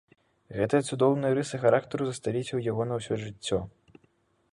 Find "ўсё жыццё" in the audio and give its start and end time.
3.01-3.59